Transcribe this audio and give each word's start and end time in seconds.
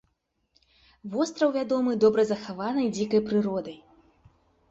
Востраў 1.15 1.49
вядомы 1.57 1.91
добра 2.05 2.25
захаванай 2.31 2.87
дзікай 2.97 3.21
прыродай. 3.27 3.77